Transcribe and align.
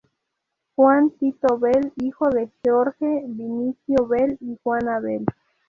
Juan 0.75 1.11
Tito 1.11 1.59
Bell 1.59 1.93
hijo 1.97 2.27
de 2.31 2.49
George 2.63 3.21
Vinicio 3.27 4.07
Bell 4.07 4.35
y 4.41 4.57
Juana 4.63 4.99
Bell. 4.99 5.27